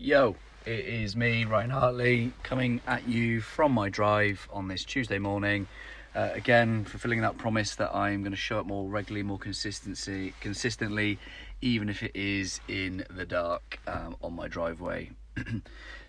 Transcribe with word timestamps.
Yo, 0.00 0.36
it 0.64 0.84
is 0.84 1.16
me, 1.16 1.44
Ryan 1.44 1.70
Hartley, 1.70 2.32
coming 2.44 2.80
at 2.86 3.08
you 3.08 3.40
from 3.40 3.72
my 3.72 3.88
drive 3.88 4.48
on 4.52 4.68
this 4.68 4.84
Tuesday 4.84 5.18
morning. 5.18 5.66
Uh, 6.14 6.30
again, 6.34 6.84
fulfilling 6.84 7.22
that 7.22 7.36
promise 7.36 7.74
that 7.74 7.92
I'm 7.92 8.22
going 8.22 8.30
to 8.30 8.36
show 8.36 8.60
up 8.60 8.66
more 8.66 8.88
regularly, 8.88 9.24
more 9.24 9.40
consistency, 9.40 10.34
consistently, 10.40 11.18
even 11.62 11.88
if 11.88 12.04
it 12.04 12.12
is 12.14 12.60
in 12.68 13.06
the 13.10 13.26
dark 13.26 13.80
um, 13.88 14.14
on 14.22 14.34
my 14.34 14.46
driveway. 14.46 15.10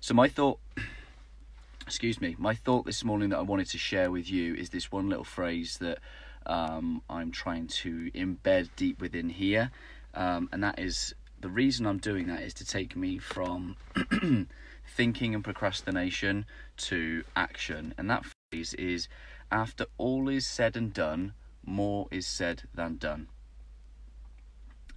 so 0.00 0.12
my 0.12 0.28
thought, 0.28 0.58
excuse 1.86 2.20
me, 2.20 2.36
my 2.38 2.52
thought 2.52 2.84
this 2.84 3.02
morning 3.02 3.30
that 3.30 3.38
I 3.38 3.42
wanted 3.42 3.70
to 3.70 3.78
share 3.78 4.10
with 4.10 4.30
you 4.30 4.54
is 4.54 4.68
this 4.68 4.92
one 4.92 5.08
little 5.08 5.24
phrase 5.24 5.78
that 5.78 6.00
um, 6.44 7.00
I'm 7.08 7.30
trying 7.30 7.68
to 7.68 8.10
embed 8.10 8.68
deep 8.76 9.00
within 9.00 9.30
here, 9.30 9.70
um, 10.12 10.50
and 10.52 10.62
that 10.62 10.78
is 10.78 11.14
the 11.40 11.48
reason 11.48 11.86
I'm 11.86 11.98
doing 11.98 12.26
that 12.26 12.42
is 12.42 12.54
to 12.54 12.64
take 12.64 12.96
me 12.96 13.18
from 13.18 13.76
thinking 14.96 15.34
and 15.34 15.44
procrastination 15.44 16.46
to 16.78 17.24
action. 17.36 17.94
And 17.96 18.10
that 18.10 18.24
phrase 18.50 18.74
is 18.74 19.08
after 19.50 19.86
all 19.96 20.28
is 20.28 20.46
said 20.46 20.76
and 20.76 20.92
done, 20.92 21.34
more 21.64 22.08
is 22.10 22.26
said 22.26 22.62
than 22.74 22.96
done. 22.96 23.28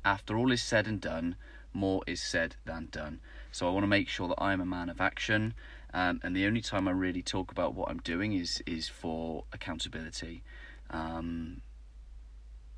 After 0.04 0.38
all 0.38 0.52
is 0.52 0.62
said 0.62 0.88
and 0.88 1.00
done, 1.00 1.36
more 1.74 2.02
is 2.08 2.22
said 2.22 2.56
than 2.66 2.88
done. 2.92 3.22
So 3.52 3.68
I 3.68 3.72
want 3.72 3.84
to 3.84 3.88
make 3.88 4.08
sure 4.08 4.28
that 4.28 4.42
I'm 4.42 4.62
a 4.62 4.66
man 4.66 4.90
of 4.90 5.00
action. 5.00 5.54
Um, 5.94 6.20
and 6.24 6.36
the 6.36 6.46
only 6.46 6.62
time 6.62 6.88
I 6.88 6.92
really 6.92 7.22
talk 7.22 7.52
about 7.52 7.76
what 7.76 7.90
I'm 7.90 8.00
doing 8.00 8.34
is 8.34 8.64
is 8.66 8.88
for 8.88 9.44
accountability. 9.54 10.44
Um, 10.90 11.62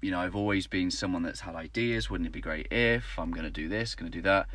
you 0.04 0.12
know, 0.12 0.20
I've 0.20 0.36
always 0.36 0.68
been 0.68 0.92
someone 0.92 1.24
that's 1.24 1.40
had 1.40 1.56
ideas. 1.56 2.10
Wouldn't 2.10 2.28
it 2.28 2.34
be 2.34 2.42
great 2.42 2.68
if 2.72 3.18
I'm 3.18 3.32
going 3.32 3.46
to 3.46 3.50
do 3.50 3.70
this, 3.70 3.96
going 3.96 4.12
to 4.12 4.18
do 4.18 4.22
that? 4.24 4.48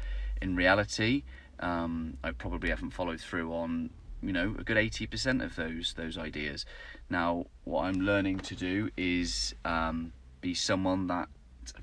In 0.42 0.54
reality, 0.54 1.24
um, 1.60 2.18
I 2.22 2.32
probably 2.32 2.68
haven't 2.68 2.90
followed 2.90 3.18
through 3.18 3.52
on 3.52 3.90
you 4.20 4.32
know 4.32 4.54
a 4.58 4.64
good 4.64 4.76
80% 4.76 5.42
of 5.42 5.56
those 5.56 5.94
those 5.96 6.18
ideas. 6.18 6.66
Now, 7.08 7.46
what 7.64 7.84
I'm 7.86 8.00
learning 8.00 8.40
to 8.40 8.54
do 8.54 8.90
is 8.98 9.54
um, 9.64 10.12
be 10.42 10.52
someone 10.52 11.06
that 11.06 11.28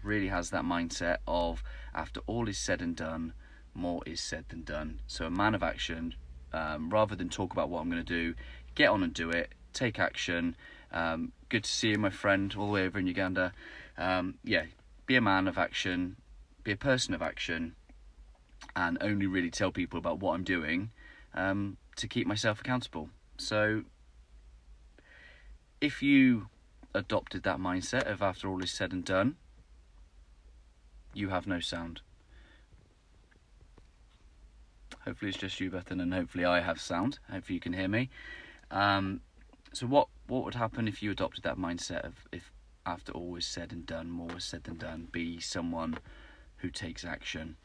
really 0.03 0.28
has 0.28 0.52
that 0.52 0.64
mindset 0.64 1.18
of 1.28 1.64
after 1.94 2.22
all 2.28 2.47
is 2.47 2.59
said 2.59 2.81
and 2.81 2.95
done, 2.95 3.34
more 3.73 4.02
is 4.06 4.22
said 4.22 4.45
than 4.50 4.64
done. 4.64 5.00
So 5.08 5.25
a 5.25 5.31
man 5.31 5.56
of 5.56 5.64
action, 5.64 6.14
um, 6.53 6.92
rather 6.92 7.16
than 7.16 7.30
talk 7.30 7.52
about 7.52 7.70
what 7.70 7.81
I'm 7.81 7.90
going 7.90 8.06
to 8.06 8.14
do, 8.14 8.36
get 8.75 8.90
on 8.90 9.02
and 9.02 9.14
do 9.14 9.31
it. 9.31 9.53
Take 9.73 9.97
action 9.97 10.56
um, 10.96 11.34
good 11.50 11.66
to 11.66 11.70
see 11.70 11.90
you, 11.90 11.98
my 11.98 12.10
friend, 12.10 12.56
all 12.58 12.68
the 12.68 12.72
way 12.72 12.86
over 12.86 12.98
in 12.98 13.06
Uganda. 13.06 13.54
Um, 13.98 14.36
yeah, 14.44 14.64
be 15.06 15.16
a 15.18 15.22
man 15.22 15.48
of 15.48 15.58
action, 15.58 16.16
be 16.64 16.72
a 16.72 16.78
person 16.78 17.14
of 17.14 17.22
action, 17.22 17.76
and 18.76 18.98
only 19.02 19.28
really 19.28 19.52
tell 19.52 19.72
people 19.72 20.00
about 20.00 20.20
what 20.20 20.34
I'm 20.34 20.44
doing 20.44 20.90
um, 21.34 21.78
to 21.98 22.08
keep 22.08 22.26
myself 22.26 22.62
accountable. 22.62 23.10
So, 23.38 23.84
if 25.82 26.02
you 26.02 26.48
adopted 26.94 27.44
that 27.44 27.59
mindset 27.59 28.09
of 28.09 28.22
after 28.22 28.48
all 28.48 28.64
is 28.64 28.72
said 28.72 28.94
and 28.94 29.04
done, 29.04 29.36
you 31.14 31.30
have 31.30 31.46
no 31.46 31.59
sound. 31.59 32.02
Hopefully, 35.04 35.30
it's 35.30 35.38
just 35.38 35.59
you, 35.59 35.70
Bethan, 35.70 36.02
and 36.02 36.14
hopefully, 36.14 36.46
I 36.46 36.62
have 36.62 36.80
sound. 36.80 37.20
Hopefully, 37.30 37.56
you 37.56 37.59
can 37.59 37.74
hear 37.74 37.90
me. 37.90 38.09
Um, 38.72 39.22
so, 39.76 39.88
what 39.88 40.08
what 40.28 40.45
would 40.45 40.56
happen 40.56 40.88
if 40.88 41.04
you 41.04 41.12
adopted 41.12 41.44
that 41.44 41.58
mindset 41.58 42.06
of 42.06 42.14
if 42.31 42.52
after 42.86 43.12
all 43.12 43.28
was 43.30 43.45
said 43.45 43.72
and 43.72 43.86
done, 43.86 44.09
more 44.09 44.28
was 44.28 44.45
said 44.45 44.64
than 44.64 44.78
done, 44.78 45.08
be 45.12 45.40
someone 45.40 45.98
who 46.58 46.70
takes 46.70 47.04
action? 47.04 47.58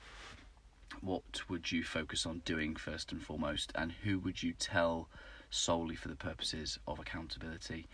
What 1.01 1.49
would 1.49 1.71
you 1.71 1.85
focus 1.85 2.27
on 2.27 2.43
doing 2.45 2.75
first 2.75 3.13
and 3.13 3.23
foremost, 3.23 3.71
and 3.75 3.93
who 4.03 4.19
would 4.19 4.43
you 4.43 4.53
tell 4.53 5.09
solely 5.51 5.95
for 5.95 6.09
the 6.09 6.17
purposes 6.17 6.79
of 6.89 6.99
accountability? 6.99 7.87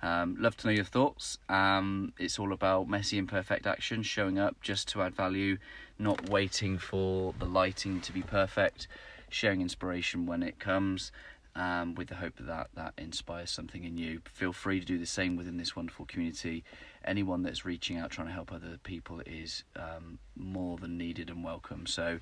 Um, 0.00 0.36
love 0.38 0.56
to 0.58 0.68
know 0.68 0.72
your 0.72 0.84
thoughts. 0.84 1.38
Um, 1.48 2.12
it's 2.18 2.38
all 2.38 2.52
about 2.52 2.88
messy 2.88 3.18
and 3.18 3.28
perfect 3.28 3.66
action, 3.66 4.02
showing 4.02 4.38
up 4.38 4.60
just 4.62 4.88
to 4.88 5.02
add 5.02 5.14
value, 5.14 5.58
not 5.98 6.30
waiting 6.30 6.78
for 6.78 7.34
the 7.38 7.44
lighting 7.44 8.00
to 8.02 8.12
be 8.12 8.22
perfect, 8.22 8.86
sharing 9.28 9.60
inspiration 9.60 10.24
when 10.24 10.42
it 10.42 10.58
comes, 10.58 11.10
um, 11.58 11.94
with 11.96 12.08
the 12.08 12.14
hope 12.14 12.34
that, 12.38 12.68
that 12.74 12.94
inspires 12.96 13.50
something 13.50 13.84
in 13.84 13.98
you. 13.98 14.20
Feel 14.32 14.52
free 14.52 14.78
to 14.78 14.86
do 14.86 14.96
the 14.96 15.06
same 15.06 15.36
within 15.36 15.56
this 15.56 15.74
wonderful 15.74 16.06
community. 16.06 16.62
Anyone 17.04 17.42
that's 17.42 17.64
reaching 17.64 17.98
out 17.98 18.10
trying 18.10 18.28
to 18.28 18.32
help 18.32 18.52
other 18.52 18.78
people 18.84 19.20
is 19.26 19.64
um, 19.76 20.18
more 20.36 20.78
than 20.78 20.96
needed 20.96 21.28
and 21.28 21.42
welcome. 21.44 21.86
So, 21.86 22.20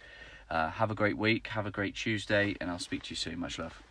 uh, 0.51 0.71
have 0.71 0.91
a 0.91 0.95
great 0.95 1.19
week, 1.19 1.49
have 1.49 1.67
a 1.67 1.71
great 1.71 1.95
Tuesday, 1.95 2.57
and 2.61 2.71
I'll 2.71 2.79
speak 2.79 3.03
to 3.05 3.11
you 3.11 3.17
soon. 3.17 3.39
Much 3.41 3.59
love. 3.59 3.83